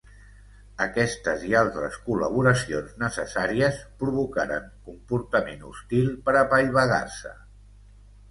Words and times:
Aquestes 0.85 1.43
i 1.49 1.51
altres 1.57 1.97
col·laboracions 2.05 2.95
necessàries 3.03 3.77
provocaren 4.03 4.65
comportament 4.87 5.61
hostil 5.69 6.09
per 6.31 6.35
apaivagar-se. 6.41 7.35